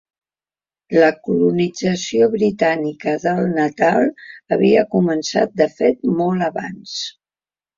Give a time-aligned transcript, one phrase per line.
[1.01, 4.09] La colonització britànica del Natal
[4.57, 6.99] havia començat de fet molt abans.